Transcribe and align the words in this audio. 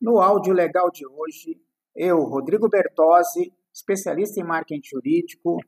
No 0.00 0.20
áudio 0.20 0.52
legal 0.52 0.90
de 0.92 1.04
hoje, 1.04 1.60
eu, 1.94 2.18
Rodrigo 2.20 2.68
Bertozzi, 2.68 3.52
especialista 3.74 4.40
em 4.40 4.44
marketing 4.44 4.80
jurídico, 4.84 5.58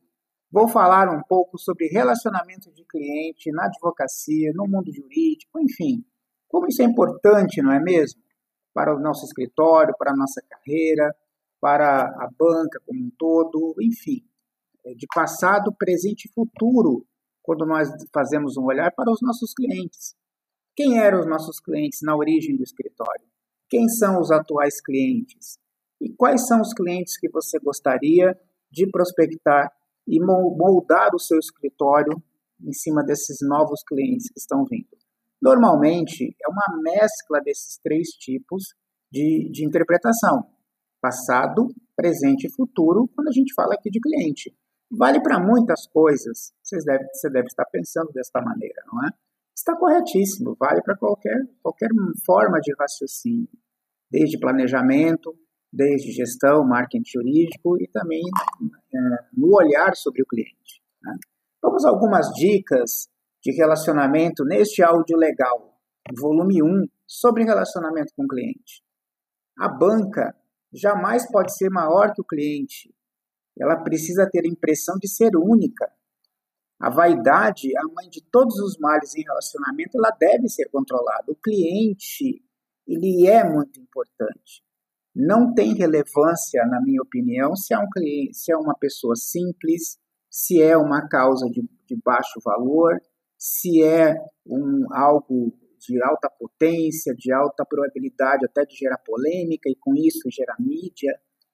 vou 0.49 0.69
falar 0.69 1.09
um 1.09 1.21
pouco 1.21 1.57
sobre 1.57 1.87
relacionamento 1.87 2.71
de 2.71 2.85
cliente 2.85 3.51
na 3.51 3.65
advocacia, 3.65 4.51
no 4.55 4.65
mundo 4.67 4.89
jurídico, 4.93 5.59
enfim, 5.59 6.05
como 6.47 6.67
isso 6.67 6.81
é 6.81 6.85
importante, 6.85 7.61
não 7.61 7.73
é 7.73 7.81
mesmo? 7.81 8.21
Para 8.73 8.95
o 8.95 8.99
nosso 8.99 9.25
escritório, 9.25 9.95
para 9.97 10.11
a 10.11 10.15
nossa 10.15 10.41
carreira, 10.49 11.13
para 11.59 12.03
a 12.03 12.29
banca 12.37 12.79
como 12.85 12.99
um 13.01 13.11
todo, 13.17 13.75
enfim, 13.81 14.25
é 14.85 14.93
de 14.93 15.07
passado, 15.13 15.75
presente 15.77 16.25
e 16.25 16.33
futuro, 16.33 17.05
quando 17.43 17.65
nós 17.65 17.89
fazemos 18.13 18.55
um 18.55 18.63
olhar 18.63 18.91
para 18.95 19.11
os 19.11 19.19
nossos 19.21 19.53
clientes. 19.53 20.15
Quem 20.75 20.99
eram 20.99 21.19
os 21.19 21.27
nossos 21.27 21.59
clientes 21.59 21.99
na 22.01 22.15
origem 22.15 22.55
do 22.55 22.63
escritório? 22.63 23.30
Quem 23.71 23.87
são 23.87 24.19
os 24.19 24.29
atuais 24.29 24.81
clientes? 24.81 25.57
E 26.01 26.13
quais 26.13 26.45
são 26.45 26.59
os 26.59 26.73
clientes 26.73 27.17
que 27.17 27.29
você 27.29 27.57
gostaria 27.57 28.37
de 28.69 28.85
prospectar 28.91 29.71
e 30.05 30.19
moldar 30.19 31.15
o 31.15 31.19
seu 31.19 31.39
escritório 31.39 32.21
em 32.61 32.73
cima 32.73 33.01
desses 33.01 33.37
novos 33.41 33.81
clientes 33.87 34.27
que 34.29 34.39
estão 34.41 34.65
vindo? 34.69 34.89
Normalmente, 35.41 36.35
é 36.43 36.49
uma 36.49 36.81
mescla 36.83 37.39
desses 37.39 37.79
três 37.81 38.09
tipos 38.09 38.75
de, 39.09 39.49
de 39.49 39.65
interpretação: 39.65 40.45
passado, 41.01 41.69
presente 41.95 42.47
e 42.47 42.53
futuro, 42.53 43.09
quando 43.15 43.29
a 43.29 43.31
gente 43.31 43.53
fala 43.53 43.75
aqui 43.75 43.89
de 43.89 44.01
cliente. 44.01 44.53
Vale 44.91 45.21
para 45.23 45.39
muitas 45.39 45.87
coisas. 45.87 46.51
Você 46.61 46.77
deve, 46.83 47.05
você 47.13 47.29
deve 47.29 47.47
estar 47.47 47.63
pensando 47.71 48.11
desta 48.11 48.41
maneira, 48.41 48.83
não 48.91 49.07
é? 49.07 49.11
Está 49.55 49.75
corretíssimo, 49.75 50.55
vale 50.59 50.81
para 50.81 50.97
qualquer, 50.97 51.37
qualquer 51.61 51.89
forma 52.25 52.59
de 52.59 52.73
raciocínio, 52.79 53.49
desde 54.09 54.39
planejamento, 54.39 55.35
desde 55.71 56.11
gestão, 56.11 56.65
marketing 56.65 57.03
jurídico 57.05 57.81
e 57.81 57.87
também 57.87 58.21
é, 58.21 58.99
no 59.33 59.55
olhar 59.55 59.95
sobre 59.95 60.21
o 60.21 60.25
cliente. 60.25 60.81
Né? 61.01 61.15
Vamos 61.61 61.85
algumas 61.85 62.27
dicas 62.33 63.09
de 63.41 63.51
relacionamento 63.51 64.43
neste 64.43 64.83
áudio 64.83 65.17
legal, 65.17 65.77
volume 66.19 66.61
1, 66.61 66.85
sobre 67.07 67.43
relacionamento 67.43 68.13
com 68.15 68.23
o 68.23 68.27
cliente. 68.27 68.83
A 69.59 69.69
banca 69.69 70.35
jamais 70.73 71.29
pode 71.29 71.55
ser 71.55 71.69
maior 71.69 72.13
que 72.13 72.21
o 72.21 72.25
cliente. 72.25 72.93
Ela 73.59 73.83
precisa 73.83 74.29
ter 74.31 74.45
a 74.45 74.49
impressão 74.49 74.95
de 74.97 75.09
ser 75.09 75.31
única. 75.35 75.91
A 76.81 76.89
vaidade, 76.89 77.77
a 77.77 77.83
mãe 77.83 78.09
de 78.09 78.23
todos 78.31 78.55
os 78.55 78.75
males 78.79 79.15
em 79.15 79.21
relacionamento, 79.21 79.95
ela 79.97 80.09
deve 80.19 80.49
ser 80.49 80.67
controlada. 80.69 81.25
O 81.31 81.35
cliente, 81.35 82.43
ele 82.87 83.27
é 83.27 83.47
muito 83.47 83.79
importante. 83.79 84.63
Não 85.15 85.53
tem 85.53 85.75
relevância, 85.75 86.65
na 86.65 86.81
minha 86.81 86.99
opinião, 87.03 87.55
se 87.55 87.71
é 87.71 87.77
um 87.77 87.87
cliente, 87.87 88.35
se 88.35 88.51
é 88.51 88.57
uma 88.57 88.73
pessoa 88.73 89.15
simples, 89.15 89.99
se 90.27 90.59
é 90.59 90.75
uma 90.75 91.07
causa 91.07 91.45
de, 91.51 91.61
de 91.85 92.01
baixo 92.03 92.39
valor, 92.43 92.99
se 93.37 93.83
é 93.83 94.15
um 94.43 94.87
algo 94.91 95.53
de 95.77 96.01
alta 96.03 96.31
potência, 96.39 97.13
de 97.13 97.31
alta 97.31 97.63
probabilidade 97.63 98.43
até 98.43 98.65
de 98.65 98.75
gerar 98.75 98.97
polêmica 99.05 99.69
e 99.69 99.75
com 99.75 99.93
isso 99.95 100.31
gerar 100.31 100.55
mídia 100.59 101.13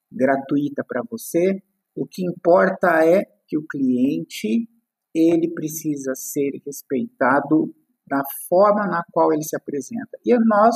gratuita 0.10 0.86
para 0.88 1.04
você. 1.10 1.62
O 1.94 2.08
que 2.08 2.26
importa 2.26 3.06
é 3.06 3.26
que 3.46 3.58
o 3.58 3.68
cliente 3.68 4.70
ele 5.18 5.54
precisa 5.54 6.14
ser 6.16 6.62
respeitado 6.66 7.74
da 8.08 8.22
forma 8.48 8.86
na 8.88 9.04
qual 9.12 9.34
ele 9.34 9.44
se 9.44 9.56
apresenta. 9.56 10.18
E 10.26 10.34
nós, 10.46 10.76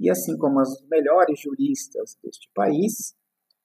e 0.00 0.10
assim 0.10 0.36
como 0.36 0.60
os 0.60 0.84
melhores 0.88 1.40
juristas 1.40 2.16
deste 2.22 2.48
país, 2.54 3.14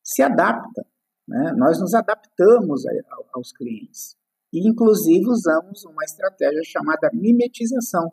se 0.03 0.21
adapta. 0.21 0.85
Né? 1.27 1.53
Nós 1.55 1.79
nos 1.79 1.93
adaptamos 1.93 2.85
a, 2.85 2.91
a, 2.91 3.23
aos 3.33 3.51
clientes. 3.51 4.17
E, 4.51 4.67
inclusive, 4.67 5.29
usamos 5.29 5.85
uma 5.85 6.03
estratégia 6.03 6.63
chamada 6.65 7.11
mimetização, 7.13 8.11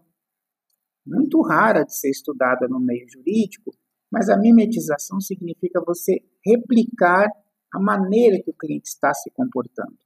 muito 1.07 1.41
rara 1.41 1.85
de 1.85 1.97
ser 1.97 2.11
estudada 2.11 2.69
no 2.69 2.79
meio 2.79 3.09
jurídico, 3.09 3.73
mas 4.11 4.29
a 4.29 4.37
mimetização 4.37 5.21
significa 5.21 5.81
você 5.85 6.19
replicar 6.45 7.29
a 7.73 7.81
maneira 7.81 8.43
que 8.43 8.51
o 8.51 8.55
cliente 8.55 8.89
está 8.89 9.15
se 9.15 9.31
comportando. 9.31 9.97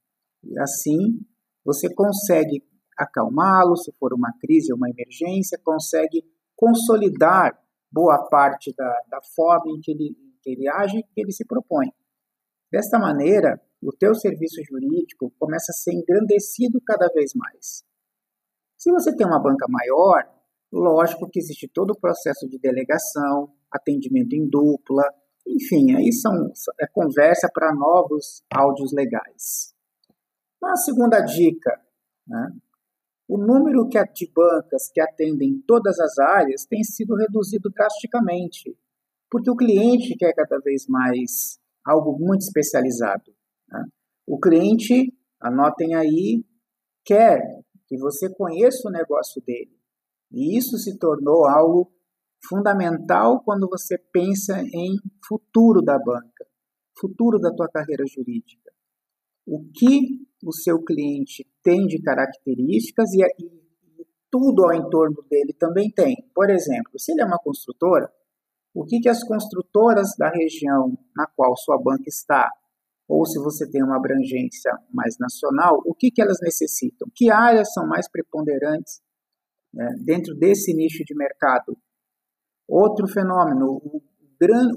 E 0.43 0.57
assim, 0.59 1.19
você 1.65 1.93
consegue 1.93 2.63
acalmá-lo, 2.97 3.75
se 3.75 3.91
for 3.93 4.13
uma 4.13 4.31
crise 4.39 4.71
ou 4.71 4.77
uma 4.77 4.89
emergência, 4.89 5.59
consegue 5.63 6.23
consolidar 6.55 7.57
boa 7.91 8.27
parte 8.29 8.73
da, 8.75 8.89
da 9.09 9.19
forma 9.35 9.71
em 9.71 9.79
que 9.81 9.91
ele, 9.91 10.15
que 10.41 10.51
ele 10.51 10.69
age 10.69 10.99
e 10.99 11.03
que 11.03 11.21
ele 11.21 11.31
se 11.31 11.45
propõe. 11.45 11.87
Desta 12.71 12.97
maneira, 12.97 13.59
o 13.81 13.91
teu 13.91 14.13
serviço 14.13 14.61
jurídico 14.63 15.33
começa 15.39 15.71
a 15.71 15.75
ser 15.75 15.93
engrandecido 15.93 16.79
cada 16.85 17.07
vez 17.07 17.33
mais. 17.35 17.83
Se 18.77 18.91
você 18.91 19.15
tem 19.15 19.25
uma 19.27 19.41
banca 19.41 19.65
maior, 19.67 20.23
lógico 20.71 21.29
que 21.29 21.39
existe 21.39 21.67
todo 21.67 21.91
o 21.91 21.99
processo 21.99 22.47
de 22.47 22.57
delegação, 22.59 23.53
atendimento 23.71 24.33
em 24.33 24.47
dupla, 24.47 25.03
enfim, 25.45 25.95
aí 25.95 26.13
são, 26.13 26.31
é 26.79 26.87
conversa 26.87 27.49
para 27.53 27.73
novos 27.73 28.43
áudios 28.53 28.91
legais. 28.93 29.73
Uma 30.61 30.75
segunda 30.75 31.19
dica, 31.21 31.71
né? 32.27 32.51
o 33.27 33.37
número 33.37 33.87
de 33.87 34.31
bancas 34.31 34.91
que 34.93 35.01
atendem 35.01 35.63
todas 35.65 35.99
as 35.99 36.19
áreas 36.19 36.65
tem 36.65 36.83
sido 36.83 37.15
reduzido 37.15 37.69
drasticamente, 37.69 38.77
porque 39.29 39.49
o 39.49 39.55
cliente 39.55 40.15
quer 40.17 40.33
cada 40.33 40.59
vez 40.59 40.85
mais 40.87 41.57
algo 41.85 42.17
muito 42.19 42.41
especializado. 42.41 43.33
Né? 43.69 43.85
O 44.27 44.39
cliente, 44.39 45.11
anotem 45.39 45.95
aí, 45.95 46.45
quer 47.03 47.41
que 47.87 47.97
você 47.97 48.29
conheça 48.35 48.87
o 48.87 48.91
negócio 48.91 49.41
dele. 49.41 49.75
E 50.31 50.57
isso 50.57 50.77
se 50.77 50.97
tornou 50.99 51.47
algo 51.47 51.91
fundamental 52.47 53.41
quando 53.43 53.67
você 53.67 53.97
pensa 54.11 54.61
em 54.61 54.97
futuro 55.27 55.81
da 55.81 55.97
banca, 55.97 56.45
futuro 56.99 57.39
da 57.39 57.51
tua 57.53 57.67
carreira 57.67 58.05
jurídica. 58.05 58.60
O 59.51 59.59
que 59.73 60.25
o 60.41 60.53
seu 60.53 60.81
cliente 60.81 61.45
tem 61.61 61.85
de 61.85 62.01
características 62.01 63.11
e, 63.13 63.21
e 63.37 64.07
tudo 64.31 64.63
ao 64.63 64.73
entorno 64.73 65.21
dele 65.29 65.53
também 65.59 65.91
tem. 65.91 66.15
Por 66.33 66.49
exemplo, 66.49 66.97
se 66.97 67.11
ele 67.11 67.21
é 67.21 67.25
uma 67.25 67.37
construtora, 67.37 68.09
o 68.73 68.85
que, 68.85 69.01
que 69.01 69.09
as 69.09 69.21
construtoras 69.27 70.15
da 70.17 70.29
região 70.29 70.97
na 71.13 71.27
qual 71.35 71.53
sua 71.57 71.77
banca 71.77 72.05
está, 72.07 72.49
ou 73.09 73.25
se 73.25 73.37
você 73.39 73.69
tem 73.69 73.83
uma 73.83 73.97
abrangência 73.97 74.71
mais 74.89 75.17
nacional, 75.19 75.81
o 75.85 75.93
que, 75.93 76.09
que 76.11 76.21
elas 76.21 76.37
necessitam? 76.41 77.09
Que 77.13 77.29
áreas 77.29 77.73
são 77.73 77.85
mais 77.85 78.09
preponderantes 78.09 79.01
né, 79.73 79.85
dentro 80.05 80.33
desse 80.33 80.73
nicho 80.73 81.03
de 81.03 81.13
mercado? 81.13 81.77
Outro 82.69 83.05
fenômeno, 83.05 83.81
o, 83.83 84.01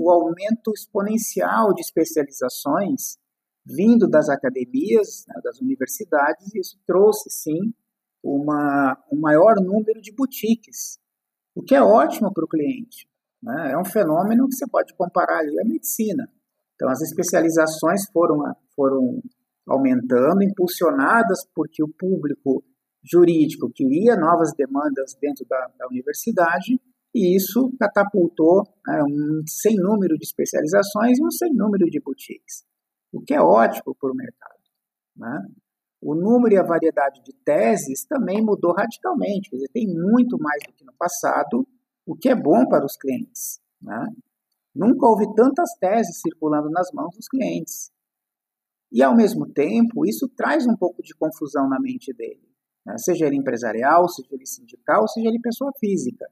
o 0.01 0.11
aumento 0.11 0.73
exponencial 0.75 1.73
de 1.73 1.81
especializações 1.81 3.23
vindo 3.65 4.09
das 4.09 4.29
academias, 4.29 5.25
né, 5.29 5.41
das 5.43 5.61
universidades, 5.61 6.55
isso 6.55 6.79
trouxe 6.87 7.31
sim 7.31 7.73
uma, 8.23 8.99
um 9.13 9.19
maior 9.19 9.57
número 9.57 10.01
de 10.01 10.13
boutiques, 10.13 10.99
o 11.55 11.63
que 11.63 11.75
é 11.75 11.83
ótimo 11.83 12.33
para 12.33 12.45
o 12.45 12.49
cliente. 12.49 13.09
Né? 13.43 13.73
É 13.73 13.79
um 13.79 13.85
fenômeno 13.85 14.49
que 14.49 14.55
você 14.55 14.67
pode 14.67 14.95
comparar 14.95 15.39
ali 15.39 15.59
à 15.61 15.65
medicina. 15.65 16.29
Então, 16.75 16.89
as 16.89 17.01
especializações 17.03 18.07
foram, 18.13 18.39
foram 18.75 19.23
aumentando, 19.67 20.43
impulsionadas 20.43 21.47
porque 21.55 21.83
o 21.83 21.89
público 21.89 22.65
jurídico 23.03 23.71
queria 23.71 24.17
novas 24.17 24.53
demandas 24.57 25.15
dentro 25.21 25.45
da, 25.47 25.71
da 25.79 25.87
universidade 25.87 26.81
e 27.15 27.37
isso 27.37 27.71
catapultou 27.79 28.63
né, 28.87 29.03
um 29.05 29.43
sem 29.47 29.77
número 29.77 30.17
de 30.17 30.25
especializações 30.25 31.19
e 31.19 31.25
um 31.25 31.31
sem 31.31 31.53
número 31.55 31.85
de 31.87 32.01
boutiques, 32.01 32.65
o 33.15 33.23
que 33.23 33.33
é 33.33 33.41
ótimo 33.41 33.95
para 33.95 34.11
o 34.11 34.15
mercado. 34.15 34.59
Né? 35.17 35.47
O 36.03 36.15
número 36.15 36.55
e 36.55 36.59
a 36.59 36.67
variedade 36.67 37.23
de 37.23 37.33
teses 37.45 38.05
também 38.05 38.43
mudou 38.43 38.73
radicalmente, 38.73 39.49
quer 39.49 39.57
dizer, 39.57 39.69
tem 39.73 39.87
muito 39.87 40.37
mais 40.39 40.63
do 40.67 40.73
que 40.73 40.85
no 40.85 40.93
passado, 40.95 41.67
o 42.05 42.17
que 42.17 42.29
é 42.29 42.35
bom 42.35 42.67
para 42.69 42.85
os 42.85 42.97
clientes. 42.97 43.61
Né? 43.81 44.05
Nunca 44.75 45.07
houve 45.07 45.33
tantas 45.35 45.71
teses 45.79 46.21
circulando 46.21 46.69
nas 46.71 46.91
mãos 46.93 47.15
dos 47.15 47.29
clientes. 47.29 47.91
E, 48.93 49.03
ao 49.03 49.17
mesmo 49.17 49.47
tempo, 49.47 50.05
isso 50.05 50.29
traz 50.37 50.67
um 50.67 50.77
pouco 50.77 51.03
de 51.03 51.15
confusão 51.15 51.69
na 51.69 51.81
mente 51.81 52.13
dele, 52.13 52.49
né? 52.85 52.97
seja 52.99 53.27
ele 53.27 53.37
empresarial, 53.37 54.09
seja 54.09 54.29
ele 54.33 54.47
sindical, 54.47 55.09
seja 55.09 55.29
ele 55.29 55.41
pessoa 55.41 55.71
física. 55.79 56.27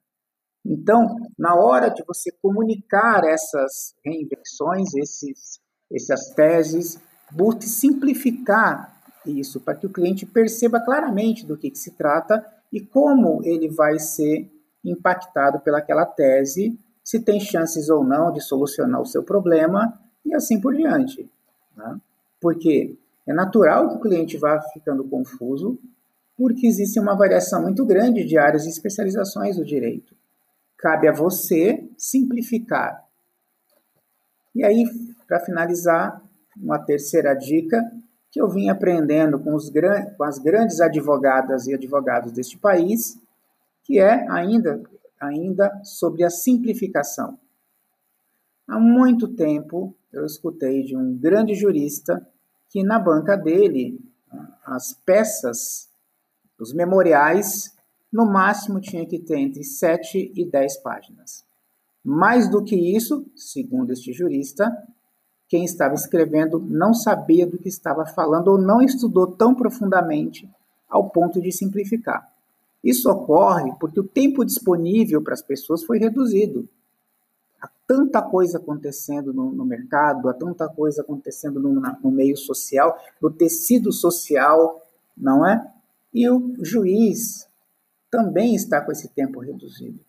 Então, 0.64 1.16
na 1.38 1.56
hora 1.56 1.88
de 1.88 2.04
você 2.06 2.30
comunicar 2.40 3.24
essas 3.24 3.94
reinvenções, 4.04 4.94
esses, 4.94 5.58
essas 5.94 6.30
teses, 6.30 6.98
busque 7.30 7.66
simplificar 7.66 8.92
isso 9.26 9.60
para 9.60 9.74
que 9.74 9.86
o 9.86 9.90
cliente 9.90 10.26
perceba 10.26 10.80
claramente 10.80 11.46
do 11.46 11.56
que, 11.56 11.70
que 11.70 11.78
se 11.78 11.92
trata 11.92 12.44
e 12.72 12.80
como 12.80 13.40
ele 13.44 13.68
vai 13.68 13.98
ser 13.98 14.50
impactado 14.84 15.60
pelaquela 15.60 16.04
tese 16.04 16.78
se 17.04 17.20
tem 17.20 17.38
chances 17.40 17.88
ou 17.88 18.04
não 18.04 18.32
de 18.32 18.40
solucionar 18.40 19.00
o 19.00 19.06
seu 19.06 19.22
problema 19.22 19.98
e 20.24 20.34
assim 20.34 20.60
por 20.60 20.74
diante. 20.74 21.28
Né? 21.76 22.00
Porque 22.40 22.96
é 23.26 23.32
natural 23.32 23.88
que 23.88 23.96
o 23.96 24.00
cliente 24.00 24.36
vá 24.36 24.60
ficando 24.72 25.04
confuso, 25.04 25.78
porque 26.36 26.66
existe 26.66 26.98
uma 26.98 27.14
variação 27.14 27.62
muito 27.62 27.84
grande 27.84 28.24
de 28.24 28.38
áreas 28.38 28.66
e 28.66 28.70
especializações 28.70 29.56
do 29.56 29.64
direito. 29.64 30.14
Cabe 30.78 31.08
a 31.08 31.12
você 31.12 31.88
simplificar. 31.96 33.04
E 34.54 34.64
aí, 34.64 34.84
para 35.26 35.40
finalizar, 35.40 36.22
uma 36.56 36.78
terceira 36.78 37.34
dica 37.34 37.80
que 38.30 38.40
eu 38.40 38.48
vim 38.48 38.68
aprendendo 38.68 39.38
com, 39.38 39.54
os, 39.54 39.70
com 40.16 40.24
as 40.24 40.38
grandes 40.38 40.80
advogadas 40.80 41.66
e 41.66 41.74
advogados 41.74 42.32
deste 42.32 42.58
país, 42.58 43.18
que 43.84 43.98
é 43.98 44.26
ainda, 44.30 44.82
ainda 45.20 45.80
sobre 45.84 46.24
a 46.24 46.30
simplificação. 46.30 47.38
Há 48.66 48.78
muito 48.78 49.28
tempo 49.28 49.94
eu 50.12 50.24
escutei 50.24 50.82
de 50.82 50.96
um 50.96 51.16
grande 51.16 51.54
jurista 51.54 52.26
que 52.70 52.82
na 52.82 52.98
banca 52.98 53.36
dele 53.36 53.98
as 54.64 54.94
peças, 55.04 55.90
os 56.58 56.72
memoriais, 56.72 57.76
no 58.10 58.24
máximo 58.24 58.80
tinha 58.80 59.06
que 59.06 59.18
ter 59.18 59.38
entre 59.38 59.64
7 59.64 60.32
e 60.34 60.44
10 60.44 60.78
páginas. 60.78 61.44
Mais 62.04 62.50
do 62.50 62.62
que 62.62 62.74
isso, 62.74 63.24
segundo 63.36 63.92
este 63.92 64.12
jurista, 64.12 64.70
quem 65.48 65.64
estava 65.64 65.94
escrevendo 65.94 66.58
não 66.58 66.94
sabia 66.94 67.46
do 67.46 67.58
que 67.58 67.68
estava 67.68 68.06
falando 68.06 68.48
ou 68.48 68.58
não 68.58 68.80
estudou 68.80 69.26
tão 69.26 69.54
profundamente 69.54 70.48
ao 70.88 71.10
ponto 71.10 71.40
de 71.40 71.52
simplificar. 71.52 72.26
Isso 72.82 73.08
ocorre 73.10 73.72
porque 73.78 74.00
o 74.00 74.04
tempo 74.04 74.44
disponível 74.44 75.22
para 75.22 75.34
as 75.34 75.42
pessoas 75.42 75.84
foi 75.84 75.98
reduzido. 75.98 76.68
Há 77.60 77.68
tanta 77.86 78.20
coisa 78.20 78.58
acontecendo 78.58 79.32
no, 79.32 79.52
no 79.52 79.64
mercado, 79.64 80.28
há 80.28 80.34
tanta 80.34 80.68
coisa 80.68 81.02
acontecendo 81.02 81.60
no, 81.60 81.80
no 81.80 82.10
meio 82.10 82.36
social, 82.36 82.98
no 83.20 83.30
tecido 83.30 83.92
social, 83.92 84.82
não 85.16 85.46
é? 85.46 85.70
E 86.12 86.28
o 86.28 86.54
juiz 86.64 87.46
também 88.10 88.54
está 88.54 88.80
com 88.80 88.90
esse 88.90 89.08
tempo 89.08 89.38
reduzido. 89.38 90.00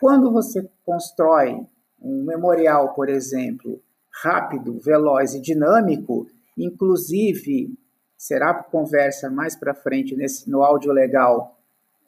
Quando 0.00 0.30
você 0.30 0.68
constrói 0.84 1.66
um 2.00 2.22
memorial, 2.22 2.94
por 2.94 3.08
exemplo, 3.08 3.82
rápido, 4.22 4.78
veloz 4.78 5.34
e 5.34 5.40
dinâmico, 5.40 6.26
inclusive 6.56 7.76
será 8.16 8.54
conversa 8.54 9.28
mais 9.30 9.56
para 9.56 9.74
frente 9.74 10.14
nesse, 10.16 10.48
no 10.48 10.62
áudio 10.62 10.92
legal 10.92 11.58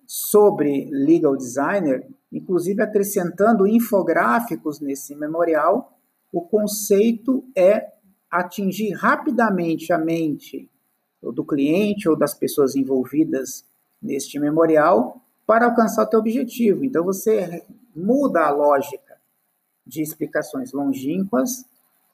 sobre 0.07 0.89
legal 0.91 1.37
designer, 1.37 2.07
inclusive 2.33 2.83
acrescentando 2.83 3.67
infográficos 3.67 4.81
nesse 4.81 5.15
memorial, 5.15 5.97
o 6.33 6.43
conceito 6.43 7.45
é 7.57 7.93
atingir 8.31 8.93
rapidamente 8.93 9.93
a 9.93 9.99
mente 9.99 10.69
do 11.21 11.45
cliente 11.45 12.09
ou 12.09 12.17
das 12.17 12.35
pessoas 12.35 12.75
envolvidas 12.77 13.65
neste 14.01 14.39
memorial 14.39 15.21
para 15.50 15.67
alcançar 15.67 16.05
o 16.05 16.06
teu 16.06 16.20
objetivo. 16.20 16.85
Então 16.85 17.02
você 17.02 17.67
muda 17.93 18.47
a 18.47 18.50
lógica 18.50 19.17
de 19.85 20.00
explicações 20.00 20.73
longínquas 20.73 21.64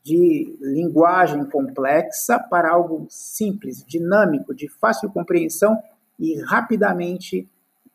de 0.02 0.56
linguagem 0.58 1.44
complexa 1.44 2.38
para 2.38 2.72
algo 2.72 3.06
simples, 3.10 3.84
dinâmico, 3.84 4.54
de 4.54 4.70
fácil 4.70 5.10
compreensão 5.10 5.78
e 6.18 6.40
rapidamente 6.44 7.46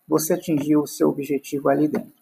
você 0.07 0.33
atingiu 0.33 0.81
o 0.81 0.87
seu 0.87 1.09
objetivo 1.09 1.69
ali 1.69 1.87
dentro. 1.87 2.13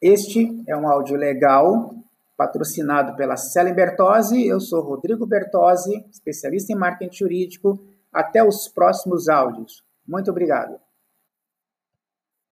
Este 0.00 0.64
é 0.66 0.74
um 0.74 0.88
áudio 0.88 1.14
legal, 1.14 1.94
patrocinado 2.38 3.16
pela 3.16 3.36
Célia 3.36 3.74
Bertozzi. 3.74 4.46
Eu 4.46 4.60
sou 4.60 4.80
Rodrigo 4.80 5.26
Bertozzi, 5.26 6.06
especialista 6.10 6.72
em 6.72 6.76
marketing 6.76 7.14
jurídico. 7.14 7.78
Até 8.10 8.42
os 8.42 8.66
próximos 8.66 9.28
áudios. 9.28 9.84
Muito 10.06 10.30
obrigado. 10.30 10.87